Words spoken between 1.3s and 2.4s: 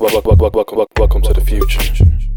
the future.